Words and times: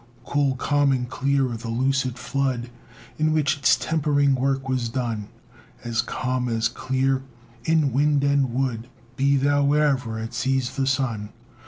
Cool, 0.25 0.55
calm, 0.55 0.91
and 0.91 1.07
clear 1.07 1.43
the 1.55 1.69
lucid 1.69 2.17
flood 2.17 2.71
In 3.19 3.33
which 3.33 3.55
its 3.59 3.75
tempering 3.75 4.33
work 4.33 4.67
was 4.67 4.89
done; 4.89 5.27
As 5.83 6.01
calm, 6.01 6.49
as 6.49 6.67
clear, 6.69 7.21
in 7.65 7.93
wind 7.93 8.23
and 8.23 8.51
wood, 8.51 8.89
Be 9.15 9.37
thou 9.37 9.63
where'er 9.63 10.17
it 10.17 10.33
sees 10.33 10.75
the 10.75 10.87
sun! 10.87 11.29